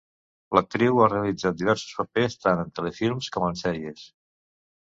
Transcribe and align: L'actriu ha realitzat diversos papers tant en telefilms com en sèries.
L'actriu 0.57 1.01
ha 1.03 1.09
realitzat 1.11 1.59
diversos 1.59 1.93
papers 1.99 2.39
tant 2.47 2.63
en 2.65 2.75
telefilms 2.81 3.31
com 3.37 3.49
en 3.53 3.63
sèries. 3.65 4.09